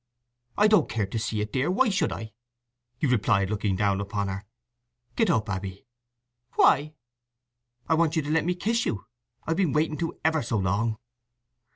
"I 0.57 0.65
don't 0.67 0.89
care 0.89 1.05
to 1.05 1.19
see 1.19 1.41
it, 1.41 1.53
dear: 1.53 1.69
why 1.69 1.89
should 1.89 2.11
I?" 2.11 2.33
he 2.97 3.05
replied 3.05 3.51
looking 3.51 3.75
down 3.75 4.01
upon 4.01 4.29
her. 4.29 4.45
"Get 5.15 5.29
up, 5.29 5.47
Abby." 5.47 5.85
"Why?" 6.53 6.95
"I 7.87 7.93
want 7.93 8.15
you 8.15 8.23
to 8.23 8.31
let 8.31 8.43
me 8.45 8.55
kiss 8.55 8.83
you. 8.83 9.05
I've 9.45 9.57
been 9.57 9.73
waiting 9.73 9.97
to 9.97 10.19
ever 10.25 10.41
so 10.41 10.57
long!" 10.57 10.97